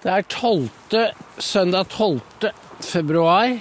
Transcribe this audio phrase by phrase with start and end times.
[0.00, 0.68] Det er 12.
[1.38, 2.20] søndag 12.
[2.80, 3.58] februar.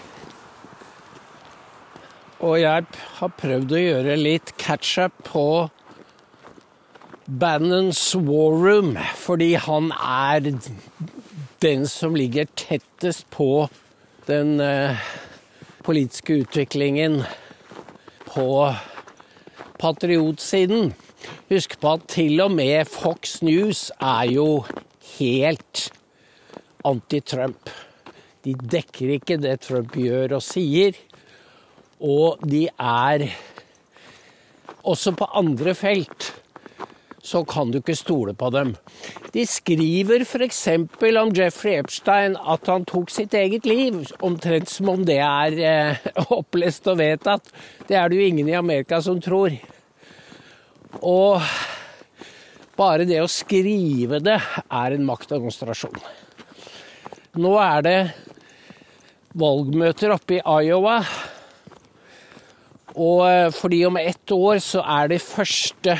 [2.39, 2.85] Og jeg
[3.17, 5.43] har prøvd å gjøre litt catch-up på
[7.27, 10.47] Bannons War Room, fordi han er
[11.59, 13.67] den som ligger tettest på
[14.31, 14.95] den eh,
[15.83, 17.25] politiske utviklingen
[18.31, 18.47] på
[19.75, 20.93] patriotsiden.
[21.51, 24.63] Husk på at til og med Fox News er jo
[25.19, 25.68] helt
[26.89, 27.71] anti-Trump.
[28.45, 30.97] De dekker ikke det Trump gjør og sier.
[31.99, 33.29] Og de er
[34.87, 36.29] Også på andre felt
[37.29, 38.73] så kan du ikke stole på dem.
[39.33, 40.61] De skriver f.eks.
[40.69, 46.07] om Jeffrey Epstein at han tok sitt eget liv, omtrent som om det er eh,
[46.39, 47.51] opplest og vedtatt.
[47.87, 49.53] Det er det jo ingen i Amerika som tror.
[51.03, 51.43] Og
[52.79, 55.99] bare det å skrive det er en maktdemonstrasjon.
[57.37, 57.97] Nå er det
[59.37, 60.95] valgmøter oppe i Iowa.
[62.97, 65.93] Og eh, fordi om ett år så er det første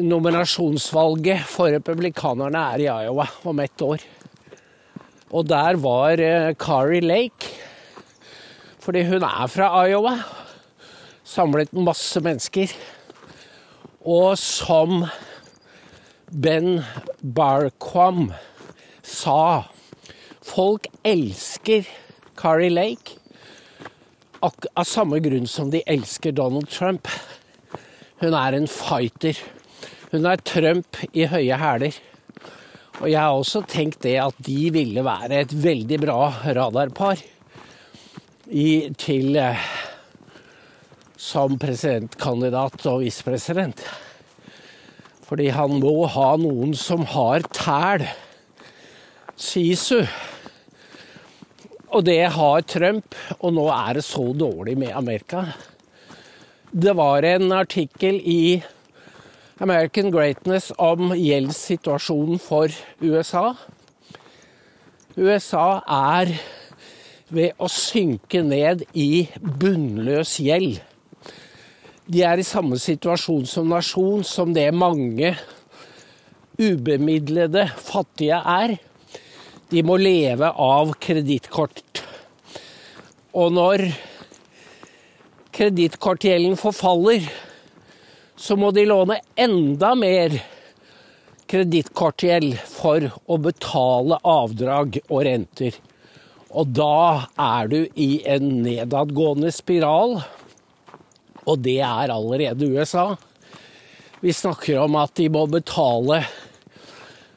[0.00, 4.00] nominasjonsvalget for republikanerne er i Iowa om ett år.
[5.36, 7.52] Og der var eh, Lake,
[8.80, 10.16] fordi hun er fra Iowa,
[11.22, 12.72] samlet masse mennesker.
[14.00, 15.04] Og som
[16.32, 16.80] Ben
[17.20, 18.32] Barquam
[19.06, 19.66] sa
[20.46, 21.86] Folk elsker
[22.38, 23.16] Kari Lake
[24.46, 27.08] av samme grunn som de elsker Donald Trump.
[28.22, 29.38] Hun er en fighter.
[30.12, 31.96] Hun er Trump i høye hæler.
[33.00, 37.20] Og jeg har også tenkt det at de ville være et veldig bra radarpar
[38.46, 39.66] i, til eh,
[41.20, 43.82] som presidentkandidat og visepresident.
[45.26, 48.06] Fordi han må ha noen som har tæl.
[49.36, 50.00] Sisu.
[51.92, 55.44] Og det har Trump, og nå er det så dårlig med Amerika.
[56.72, 58.62] Det var en artikkel i
[59.60, 63.54] American Greatness om gjeldssituasjonen for USA.
[65.16, 66.32] USA er
[67.28, 70.80] ved å synke ned i bunnløs gjeld.
[72.06, 75.34] De er i samme situasjon som nasjon som det mange
[76.56, 78.76] ubemidlede fattige er.
[79.70, 82.02] De må leve av kredittkort.
[83.34, 83.88] Og når
[85.56, 87.26] kredittkortgjelden forfaller,
[88.36, 90.36] så må de låne enda mer
[91.50, 95.76] kredittkortgjeld for å betale avdrag og renter.
[96.56, 100.20] Og da er du i en nedadgående spiral,
[101.46, 103.14] og det er allerede USA.
[104.22, 106.22] Vi snakker om at de må betale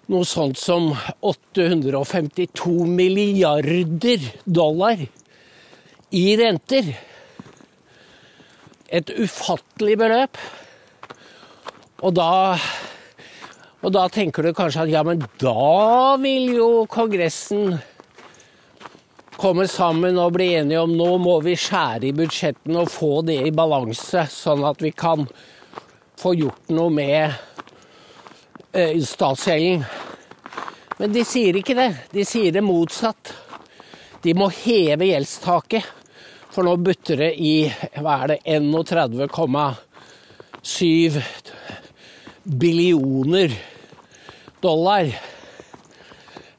[0.10, 0.90] noe sånt som
[1.22, 5.02] 852 milliarder dollar
[6.10, 6.90] i renter.
[8.90, 10.40] Et ufattelig beløp.
[12.00, 12.58] Og da,
[13.84, 17.78] og da tenker du kanskje at ja, men da vil jo Kongressen
[19.40, 23.38] komme sammen og bli enige om nå må vi skjære i budsjettene og få det
[23.46, 25.28] i balanse, sånn at vi kan
[26.20, 27.38] få gjort noe med
[28.72, 29.84] statsgjelden.
[31.00, 31.94] Men de sier ikke det.
[32.12, 33.34] De sier det motsatt.
[34.22, 35.84] De må heve gjeldstaket.
[36.50, 41.22] For nå butter det i hva er det, 31,7
[42.44, 43.50] billioner
[44.60, 45.06] dollar.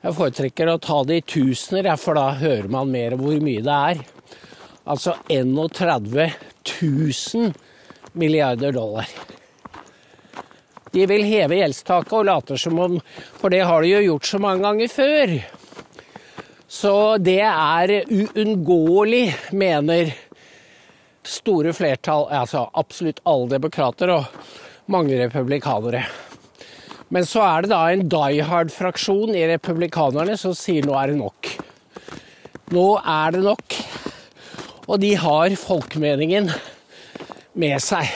[0.01, 3.77] Jeg foretrekker å ta det i tusener, for da hører man mer hvor mye det
[3.91, 3.97] er.
[4.89, 6.33] Altså 31
[6.81, 7.53] 000
[8.17, 9.05] milliarder dollar.
[10.95, 12.97] De vil heve gjeldstaket og later som om
[13.39, 15.37] For det har de jo gjort så mange ganger før.
[16.71, 19.25] Så det er uunngåelig,
[19.59, 20.13] mener
[21.27, 24.29] store flertall, altså absolutt alle demokrater og
[24.91, 26.05] mange republikanere.
[27.11, 31.19] Men så er det da en die hard-fraksjon i republikanerne som sier nå er det
[31.19, 31.53] nok.
[32.71, 33.79] Nå er det nok.
[34.87, 36.53] Og de har folkemeningen
[37.59, 38.07] med seg.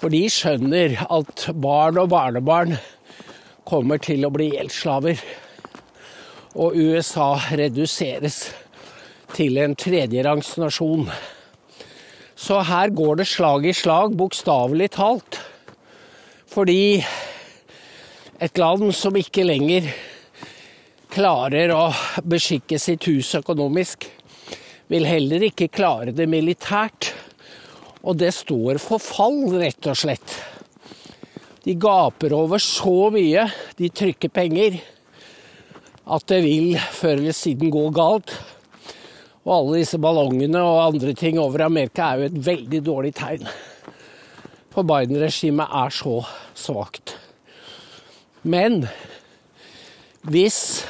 [0.00, 2.78] For de skjønner at barn og barnebarn
[3.68, 5.20] kommer til å bli gjeldsslaver.
[6.56, 8.46] Og USA reduseres
[9.36, 11.04] til en tredjerangs nasjon.
[12.32, 15.36] Så her går det slag i slag, bokstavelig talt.
[16.48, 17.04] Fordi
[18.40, 19.92] et land som ikke lenger
[21.12, 21.90] klarer å
[22.24, 24.08] beskikke sitt hus økonomisk,
[24.90, 27.12] vil heller ikke klare det militært.
[28.00, 30.36] Og det står for fall, rett og slett.
[31.64, 33.44] De gaper over så mye.
[33.76, 34.80] De trykker penger.
[36.10, 38.32] at det vil før eller siden gå galt.
[39.44, 43.46] Og alle disse ballongene og andre ting over Amerika er jo et veldig dårlig tegn.
[44.74, 46.16] For Biden-regimet er så
[46.58, 47.14] svakt.
[48.42, 48.88] Men
[50.26, 50.84] hvis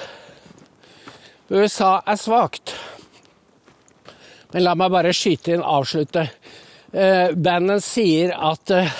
[1.50, 2.76] USA er svakt
[4.52, 6.24] Men la meg bare skyte inn, avslutte.
[6.90, 8.94] Uh, Bannon sier at uh,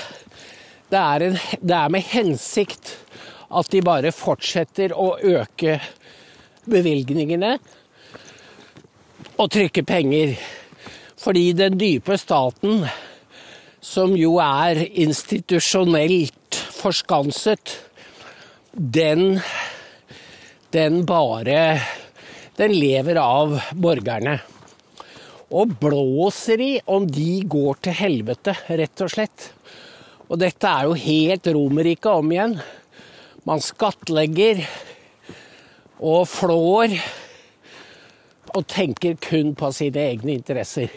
[0.90, 2.94] det, er en, det er med hensikt
[3.50, 5.80] at de bare fortsetter å øke
[6.70, 7.56] bevilgningene
[9.40, 10.36] og trykke penger.
[11.20, 12.84] Fordi den dype staten,
[13.80, 17.74] som jo er institusjonelt forskanset,
[18.70, 19.40] den
[20.70, 21.80] den bare
[22.56, 24.36] Den lever av borgerne.
[25.50, 29.48] Og blåser i om de går til helvete, rett og slett.
[30.30, 32.54] Og dette er jo helt Romerike om igjen.
[33.48, 34.62] Man skattlegger
[35.98, 36.94] og flår
[38.54, 40.90] og tenker kun på sine egne interesser.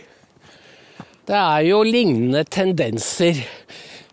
[1.23, 3.41] Det er jo lignende tendenser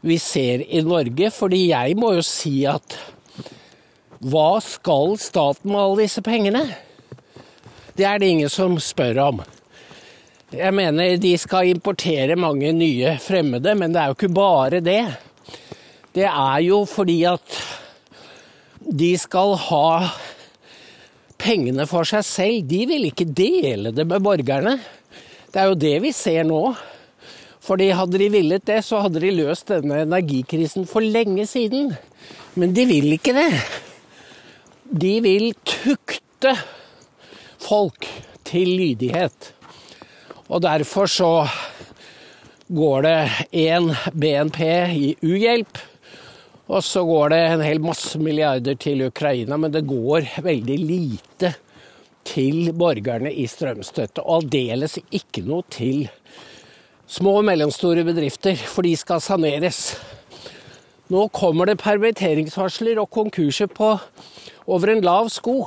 [0.00, 2.96] vi ser i Norge, fordi jeg må jo si at
[4.20, 6.62] hva skal staten med alle disse pengene?
[7.96, 9.40] Det er det ingen som spør om.
[10.50, 15.02] Jeg mener de skal importere mange nye fremmede, men det er jo ikke bare det.
[16.16, 17.58] Det er jo fordi at
[18.80, 19.90] de skal ha
[21.40, 22.64] pengene for seg selv.
[22.66, 24.78] De vil ikke dele det med borgerne.
[25.50, 26.64] Det er jo det vi ser nå.
[27.60, 31.92] Fordi hadde de villet det, så hadde de løst denne energikrisen for lenge siden.
[32.58, 33.52] Men de vil ikke det
[34.90, 36.56] de vil tukte
[37.62, 38.06] folk
[38.48, 39.52] til lydighet.
[40.50, 41.30] Og derfor så
[42.74, 43.18] går det
[43.54, 44.60] én BNP
[44.90, 45.78] i uhjelp,
[46.70, 51.52] og så går det en hel masse milliarder til Ukraina, men det går veldig lite
[52.26, 54.22] til borgerne i strømstøtte.
[54.22, 56.08] Og aldeles ikke noe til
[57.10, 59.96] små og mellomstore bedrifter, for de skal saneres.
[61.10, 63.96] Nå kommer det permitteringsvarsler og konkurser på
[64.70, 65.64] over en lav sko.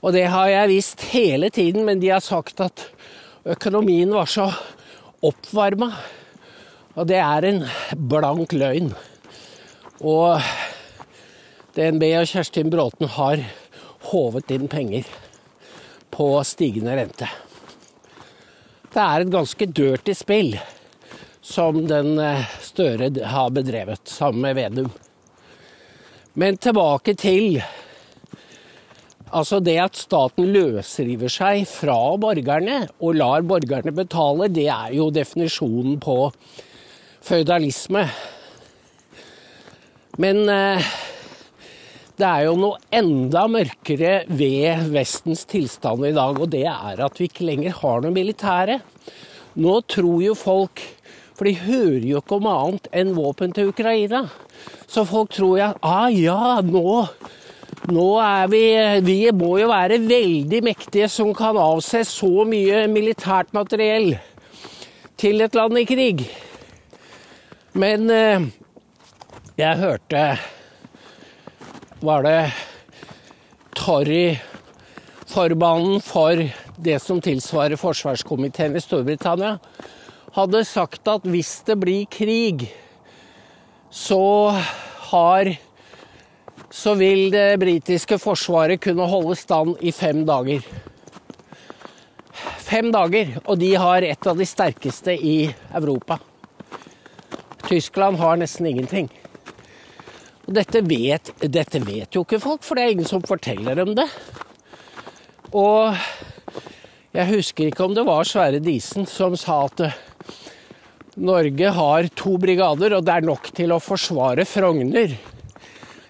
[0.00, 2.86] Og det har jeg visst hele tiden, men de har sagt at
[3.44, 4.48] økonomien var så
[5.24, 5.92] oppvarma.
[6.98, 7.62] Og det er en
[8.10, 8.90] blank løgn.
[10.00, 10.40] Og
[11.76, 13.44] DNB og Kjerstin Bråten har
[14.10, 15.06] håvet inn penger
[16.10, 17.28] på stigende rente.
[18.90, 20.56] Det er et ganske dirty spill
[21.50, 24.90] som den eh, Støre har bedrevet sammen med Vedum.
[26.38, 27.60] Men tilbake til
[29.30, 35.06] Altså det at staten løsriver seg fra borgerne og lar borgerne betale, det er jo
[35.14, 36.16] definisjonen på
[37.22, 38.08] føydalisme.
[40.20, 40.90] Men eh,
[42.18, 47.20] det er jo noe enda mørkere ved Vestens tilstand i dag, og det er at
[47.20, 48.80] vi ikke lenger har noe militære.
[49.62, 50.82] Nå tror jo folk
[51.40, 54.26] For de hører jo ikke om annet enn våpen til Ukraina.
[54.84, 57.06] Så folk tror jo ah, ja, nå
[57.88, 58.64] nå er vi
[59.06, 64.18] Vi må jo være veldig mektige som kan avse så mye militært materiell
[65.20, 66.28] til et land i krig.
[67.72, 68.40] Men eh,
[69.56, 70.38] jeg hørte
[72.00, 72.52] Var det
[73.76, 76.36] Torry-formannen for
[76.80, 79.58] det som tilsvarer forsvarskomiteen i Storbritannia,
[80.36, 82.74] hadde sagt at hvis det blir krig,
[83.90, 84.52] så
[85.10, 85.52] har
[86.70, 90.62] så vil det britiske forsvaret kunne holde stand i fem dager.
[92.62, 95.38] Fem dager, og de har et av de sterkeste i
[95.74, 96.20] Europa.
[97.66, 99.10] Tyskland har nesten ingenting.
[100.46, 103.92] Og dette vet, dette vet jo ikke folk, for det er ingen som forteller dem
[103.98, 104.06] det.
[105.50, 105.94] Og
[107.10, 109.82] jeg husker ikke om det var Sverre Disen som sa at
[111.20, 115.18] Norge har to brigader, og det er nok til å forsvare Frogner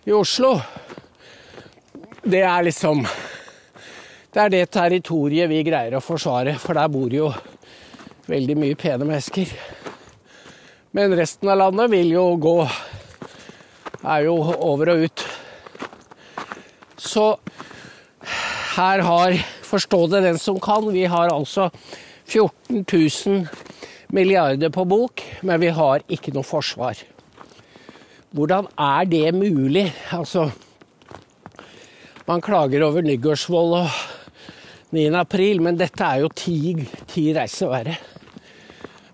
[0.05, 0.55] i Oslo,
[2.23, 3.05] det er liksom
[4.31, 7.33] Det er det territoriet vi greier å forsvare, for der bor jo
[8.31, 9.51] veldig mye pene mennesker.
[10.95, 12.57] Men resten av landet vil jo gå
[14.07, 15.25] er jo over og ut.
[16.95, 17.27] Så
[18.77, 19.35] her har
[19.71, 20.89] Forstå det den som kan.
[20.91, 21.71] Vi har altså
[22.27, 23.47] 14 000
[24.11, 26.99] milliarder på bok, men vi har ikke noe forsvar.
[28.31, 29.89] Hvordan er det mulig?
[30.15, 30.51] Altså
[32.27, 33.89] Man klager over Nygårdsvold og
[34.95, 35.07] 9.
[35.19, 36.77] april, men dette er jo ti,
[37.11, 37.97] ti reiser verre.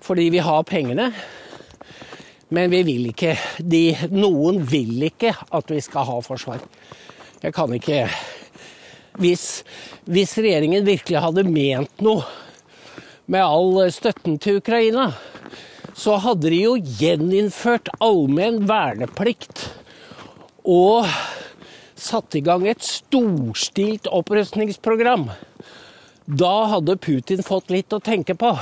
[0.04, 1.06] Fordi vi har pengene,
[2.52, 6.60] men vi vil ikke de, Noen vil ikke at vi skal ha forsvar.
[7.40, 8.02] Jeg kan ikke
[9.16, 9.64] hvis,
[10.04, 12.20] hvis regjeringen virkelig hadde ment noe
[13.32, 15.08] med all støtten til Ukraina,
[15.96, 19.64] så hadde de jo gjeninnført allmenn verneplikt
[20.66, 21.08] og
[21.96, 25.30] satt i gang et storstilt opprustningsprogram.
[26.26, 28.52] Da hadde Putin fått litt å tenke på.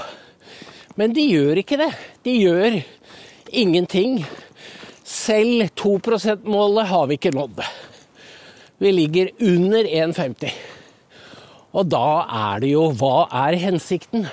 [1.00, 1.90] Men de gjør ikke det.
[2.22, 2.78] De gjør
[3.50, 4.20] ingenting.
[5.02, 7.64] Selv 2 %-målet har vi ikke nådd.
[8.78, 10.54] Vi ligger under 1,50.
[11.74, 14.28] Og da er det jo Hva er hensikten?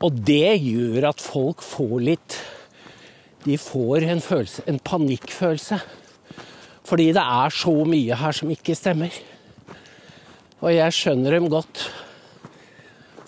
[0.00, 2.36] Og det gjør at folk får litt
[3.44, 5.80] De får en, følelse, en panikkfølelse.
[6.84, 9.14] Fordi det er så mye her som ikke stemmer.
[10.60, 11.86] Og jeg skjønner dem godt.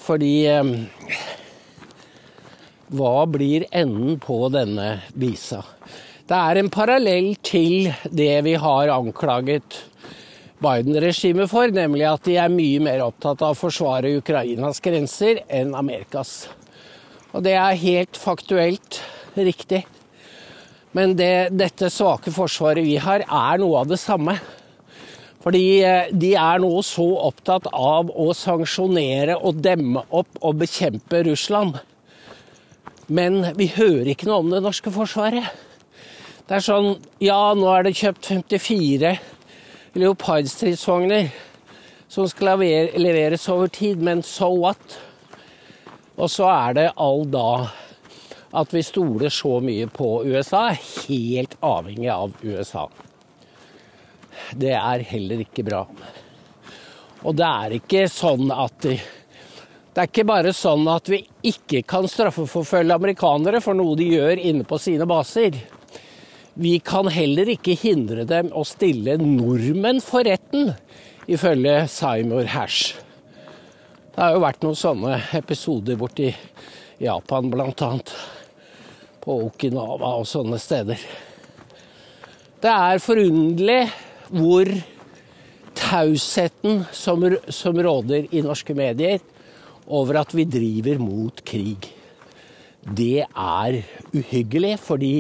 [0.02, 0.73] Fordi eh,
[2.93, 5.62] Hva blir enden på denne visa?
[6.29, 9.81] Det er en parallell til det vi har anklaget
[10.62, 15.75] Biden-regimet for, nemlig at de er mye mer opptatt av å forsvare Ukrainas grenser enn
[15.75, 16.45] Amerikas.
[17.33, 19.01] Og det er helt faktuelt
[19.37, 19.83] riktig.
[20.93, 24.37] Men det, dette svake forsvaret vi har, er noe av det samme.
[25.43, 31.25] Fordi eh, de er nå så opptatt av å sanksjonere og demme opp og bekjempe
[31.27, 31.81] Russland.
[33.09, 35.49] Men vi hører ikke noe om det norske forsvaret.
[36.47, 39.17] Det er sånn Ja, nå er det kjøpt 54
[39.97, 41.33] Leopard-stridsvogner
[42.12, 44.99] som skal leveres over tid, men so what?
[46.16, 47.49] Og så er det all da
[48.52, 50.69] at vi stoler så mye på USA,
[51.09, 52.88] helt avhengig av USA.
[54.52, 55.87] Det er heller ikke bra.
[57.23, 58.88] Og det er ikke sånn at
[59.92, 64.40] Det er ikke bare sånn at vi ikke kan straffeforfølge amerikanere for noe de gjør
[64.40, 65.59] inne på sine baser.
[66.57, 70.73] Vi kan heller ikke hindre dem å stille nordmenn for retten,
[71.28, 72.95] ifølge Seymour Hash.
[74.12, 76.26] Det har jo vært noen sånne episoder borti
[77.00, 77.92] Japan, bl.a.
[79.25, 81.00] På Okinawa og sånne steder.
[82.61, 83.87] Det er forunderlig
[84.28, 84.69] hvor
[85.81, 89.25] tausheten som, som råder i norske medier
[89.88, 91.88] over at vi driver mot krig.
[92.85, 93.81] Det er
[94.12, 95.14] uhyggelig, fordi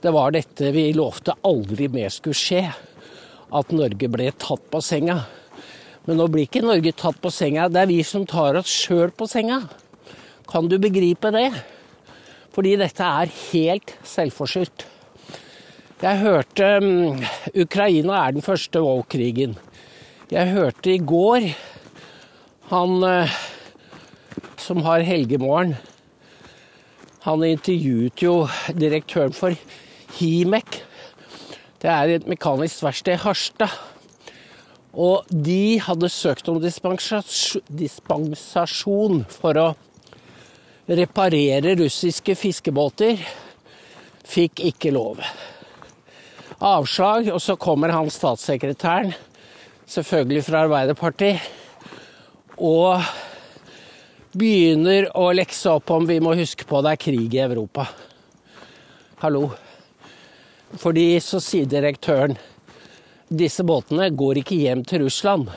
[0.00, 2.64] det var dette vi lovte aldri mer skulle skje.
[3.52, 5.20] At Norge ble tatt på senga.
[6.04, 9.12] Men nå blir ikke Norge tatt på senga, det er vi som tar oss sjøl
[9.16, 9.62] på senga.
[10.50, 11.48] Kan du begripe det?
[12.54, 14.84] Fordi dette er helt selvforskyldt.
[16.04, 17.22] Jeg hørte um,
[17.56, 19.54] Ukraina er den første voldkrigen.
[20.28, 21.48] Jeg hørte i går
[22.68, 23.34] han uh,
[24.60, 25.74] som har helgemorgen
[27.24, 28.34] Han intervjuet jo
[28.76, 29.56] direktøren for
[30.18, 30.82] Himek.
[31.80, 33.72] Det er et mekanisk verksted i Harstad.
[34.94, 39.74] Og de hadde søkt om dispensasjon for å
[40.86, 43.18] reparere russiske fiskebåter.
[44.24, 45.18] Fikk ikke lov.
[46.64, 49.12] Avslag, og så kommer han statssekretæren,
[49.90, 51.40] selvfølgelig fra Arbeiderpartiet,
[52.54, 53.02] og
[54.38, 57.88] begynner å lekse opp om vi må huske på det er krig i Europa.
[59.22, 59.50] Hallo.
[60.78, 62.38] Fordi så sier direktøren
[63.28, 65.48] disse båtene går ikke hjem til Russland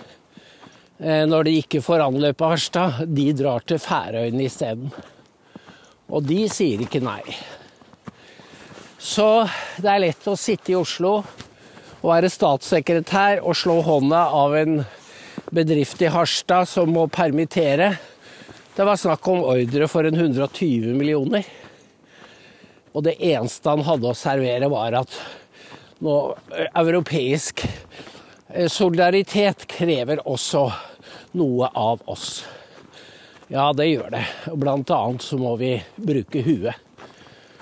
[0.99, 3.03] eh, når de ikke får anløpe Harstad.
[3.07, 4.91] De drar til Færøyene isteden.
[6.07, 7.21] Og de sier ikke nei.
[8.97, 9.47] Så
[9.81, 11.19] det er lett å sitte i Oslo
[11.97, 14.79] og være statssekretær og slå hånda av en
[15.51, 17.93] bedrift i Harstad som må permittere.
[18.75, 21.45] Det var snakk om ordre for en 120 millioner.
[22.93, 25.13] Og det eneste han hadde å servere, var at
[25.99, 27.65] nå, eh, europeisk
[28.49, 30.67] eh, solidaritet krever også
[31.37, 32.45] noe av oss.
[33.47, 34.25] Ja, det gjør det.
[34.53, 36.75] Blant annet så må vi bruke huet.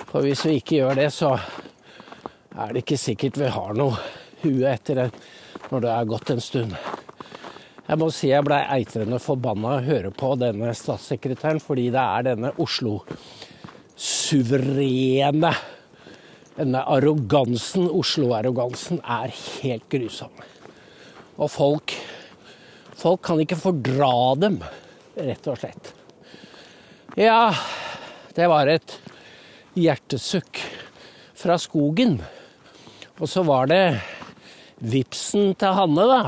[0.10, 3.98] For hvis vi ikke gjør det, så er det ikke sikkert vi har noe
[4.46, 5.10] hue etter det
[5.72, 6.76] når det er gått en stund.
[7.86, 12.26] Jeg må si jeg blei eitrende forbanna å høre på denne statssekretæren, fordi det er
[12.32, 13.00] denne Oslo
[13.96, 15.54] suverene
[16.56, 20.32] Denne arrogansen, Oslo-arrogansen, er helt grusom.
[21.36, 21.96] Og folk
[22.96, 24.56] Folk kan ikke fordra dem,
[25.20, 25.90] rett og slett.
[27.20, 27.52] Ja,
[28.36, 28.96] det var et
[29.76, 30.62] hjertesukk
[31.36, 32.22] fra skogen.
[33.20, 34.00] Og så var det
[34.80, 36.24] vipsen til Hanne, da.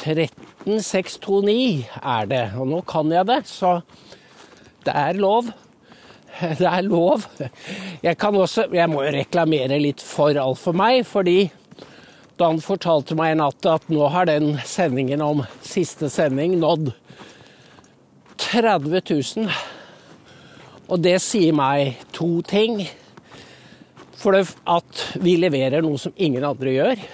[0.00, 2.44] 13629 er det.
[2.58, 3.78] Og nå kan jeg det, så
[4.86, 5.50] det er lov.
[6.60, 7.26] Det er lov.
[8.02, 11.50] Jeg kan også Jeg må jo reklamere litt for Alt for meg, fordi
[12.40, 16.88] Dan fortalte meg i natt at nå har den sendingen om siste sending nådd
[18.40, 19.50] 30 000.
[20.88, 22.80] Og det sier meg to ting.
[24.16, 27.04] For det at vi leverer noe som ingen andre gjør.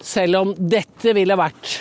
[0.00, 1.76] Selv om dette ville vært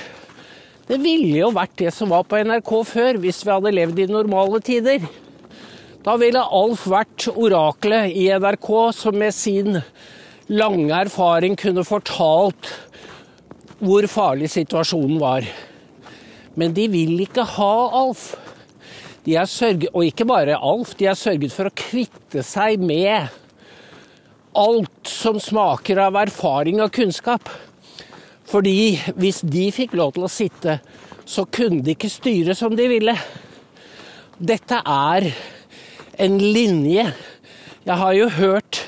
[0.85, 4.11] Det ville jo vært det som var på NRK før, hvis vi hadde levd i
[4.11, 5.07] normale tider.
[6.05, 9.79] Da ville Alf vært oraklet i NRK som med sin
[10.53, 12.69] lange erfaring kunne fortalt
[13.79, 15.47] hvor farlig situasjonen var.
[16.53, 17.71] Men de vil ikke ha
[18.03, 18.35] Alf.
[19.25, 23.25] De er sørget, og ikke bare Alf, de har sørget for å kvitte seg med
[24.55, 27.49] alt som smaker av erfaring og kunnskap.
[28.45, 30.77] Fordi hvis de fikk lov til å sitte,
[31.25, 33.17] så kunne de ikke styre som de ville.
[34.37, 35.31] Dette er
[36.17, 37.05] en linje.
[37.85, 38.81] Jeg har jo hørt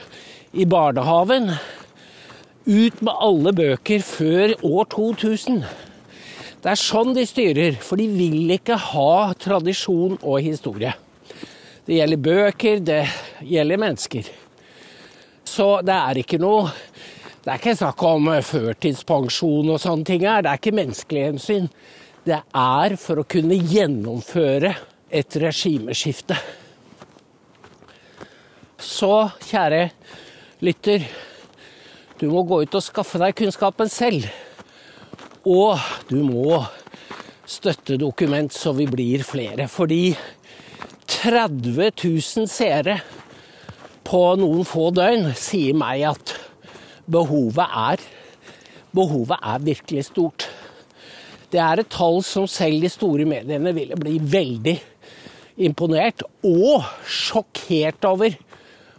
[0.54, 1.52] i barnehaven.
[2.68, 5.62] Ut med alle bøker før år 2000.
[6.64, 10.92] Det er sånn de styrer, for de vil ikke ha tradisjon og historie.
[11.88, 13.04] Det gjelder bøker, det
[13.48, 14.28] gjelder mennesker.
[15.48, 16.72] Så det er ikke noe
[17.48, 20.42] Det er ikke snakk om førtidspensjon og sånne ting her.
[20.44, 21.70] Det er ikke menneskelig hensyn.
[22.28, 24.74] Det er for å kunne gjennomføre
[25.08, 26.36] et regimeskifte.
[28.78, 29.90] Så, kjære
[30.62, 31.06] lytter,
[32.20, 34.28] du må gå ut og skaffe deg kunnskapen selv.
[35.48, 36.60] Og du må
[37.48, 39.66] støtte dokument så vi blir flere.
[39.72, 40.12] Fordi
[41.08, 43.00] 30 000 seere
[44.08, 46.36] på noen få døgn sier meg at
[47.08, 48.08] behovet er
[48.98, 50.46] Behovet er virkelig stort.
[51.52, 54.74] Det er et tall som selv de store mediene ville bli veldig
[55.68, 58.34] imponert og sjokkert over,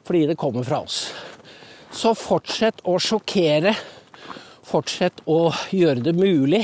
[0.09, 1.13] fordi det kommer fra oss.
[1.93, 3.75] Så fortsett å sjokkere.
[4.65, 6.63] Fortsett å gjøre det mulig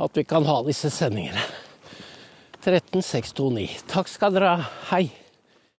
[0.00, 1.40] at vi kan ha disse sendingene.
[2.60, 3.80] 13629.
[3.88, 4.70] Takk skal dere ha.
[4.92, 5.06] Hei.